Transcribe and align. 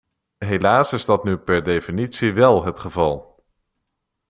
Helaas 0.37 0.93
is 0.93 1.05
dat 1.05 1.23
nu 1.23 1.37
per 1.37 1.63
definitie 1.63 2.33
wel 2.33 2.63
het 2.65 2.79
geval. 2.79 3.43